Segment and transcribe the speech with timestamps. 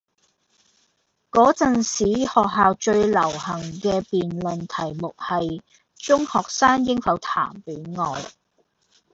[1.31, 5.61] 嗰陣時學校最流行嘅辯論題目係：
[5.95, 8.25] 中學生應否談戀愛?